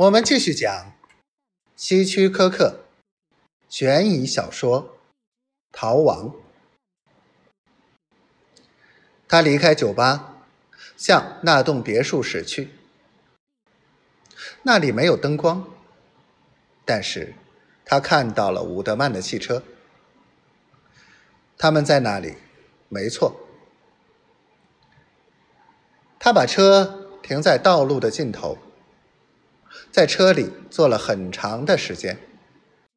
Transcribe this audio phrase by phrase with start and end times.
[0.00, 0.94] 我们继续讲
[1.76, 2.84] 希区柯克
[3.68, 4.82] 悬疑小说
[5.72, 6.30] 《逃亡》。
[9.28, 10.38] 他离开酒吧，
[10.96, 12.70] 向那栋别墅驶去。
[14.62, 15.68] 那里没有灯光，
[16.86, 17.34] 但是
[17.84, 19.62] 他看到了伍德曼的汽车。
[21.58, 22.36] 他们在那里，
[22.88, 23.38] 没错。
[26.18, 28.56] 他把车停在道路的尽头。
[29.90, 32.18] 在车里坐了很长的时间，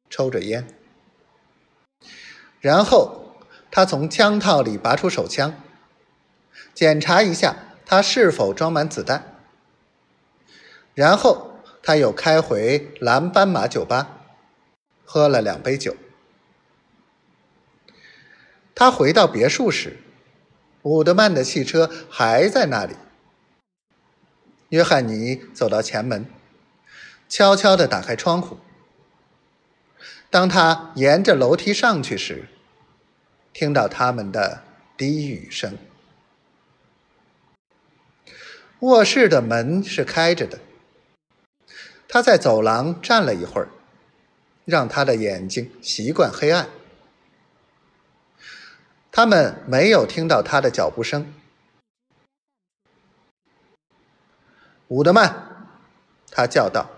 [0.08, 0.66] 抽着烟。
[2.60, 3.36] 然后
[3.70, 5.60] 他从枪套里拔出手枪，
[6.72, 9.34] 检查一下它是否装满子弹。
[10.94, 14.20] 然后他又开回蓝斑马酒吧，
[15.04, 15.96] 喝了两杯酒。
[18.74, 19.98] 他回到别墅时，
[20.82, 22.94] 伍德曼的汽车还在那里。
[24.68, 26.24] 约翰尼走到前门。
[27.34, 28.58] 悄悄地打开窗户。
[30.30, 32.46] 当他沿着楼梯上去时，
[33.52, 34.62] 听到他们的
[34.96, 35.76] 低语声。
[38.78, 40.60] 卧室的门是开着的。
[42.06, 43.68] 他在走廊站了一会儿，
[44.64, 46.68] 让他的眼睛习惯黑暗。
[49.10, 51.34] 他们没有听到他的脚步声。
[54.86, 55.66] 伍德曼，
[56.30, 56.88] 他叫道。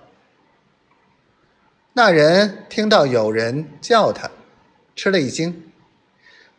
[1.99, 4.31] 那人听到有人叫他，
[4.95, 5.73] 吃了一惊，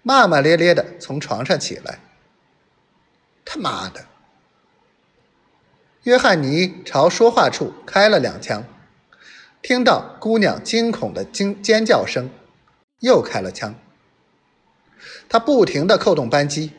[0.01, 1.99] 骂骂咧咧的从床上起来。
[3.45, 4.03] 他妈的！
[6.05, 8.63] 约翰尼朝说话处开了两枪，
[9.61, 12.31] 听到姑娘惊恐的惊尖叫声，
[13.01, 13.75] 又开了枪。
[15.29, 16.71] 他不停的扣动扳机，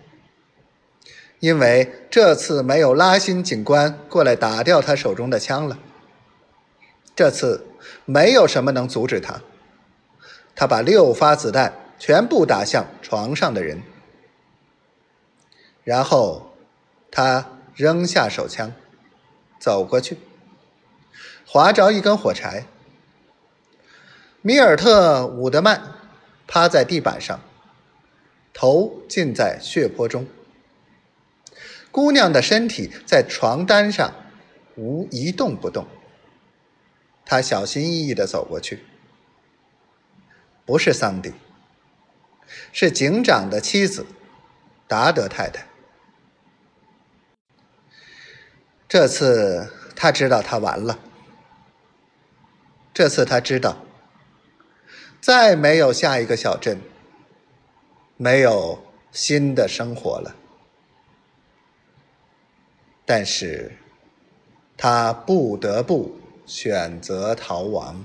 [1.39, 5.79] 因为这次没有拉辛警官过来打掉他手中的枪了。
[7.15, 7.68] 这次。
[8.05, 9.41] 没有什么能阻止他。
[10.55, 13.83] 他把六发子弹全部打向床上的人，
[15.85, 16.53] 然后
[17.11, 18.73] 他扔下手枪，
[19.61, 20.19] 走过去，
[21.47, 22.67] 划着一根火柴。
[24.43, 25.81] 米尔特·伍德曼
[26.47, 27.41] 趴在地板上，
[28.53, 30.27] 头浸在血泊中。
[31.91, 34.13] 姑娘的身体在床单上
[34.77, 35.87] 无一动不动。
[37.31, 38.83] 他小心翼翼的走过去，
[40.65, 41.35] 不是桑迪，
[42.73, 44.07] 是警长的妻子
[44.87, 45.67] 达德太太。
[48.89, 50.99] 这次他知道他完了，
[52.95, 53.77] 这次他知道
[55.21, 56.81] 再没有下一个小镇，
[58.17, 60.35] 没有新的生活了。
[63.05, 63.77] 但是
[64.79, 66.18] 他不得不。
[66.49, 68.03] 选择逃亡。